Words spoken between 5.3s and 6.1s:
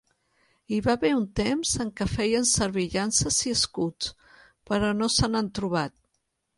n'han trobat.